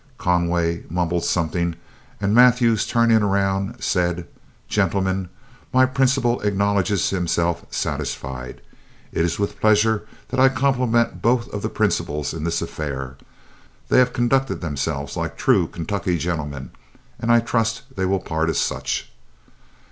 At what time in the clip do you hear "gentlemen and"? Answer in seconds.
16.17-17.31